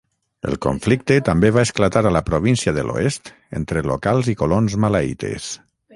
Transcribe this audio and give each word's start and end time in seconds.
El 0.51 0.53
conflicte 0.65 1.17
també 1.27 1.51
va 1.57 1.65
esclatar 1.67 2.03
a 2.09 2.13
la 2.17 2.23
província 2.29 2.75
de 2.79 2.85
l'oest 2.87 3.33
entre 3.61 3.85
locals 3.93 4.33
i 4.35 4.39
colons 4.41 4.79
malaítes. 4.87 5.53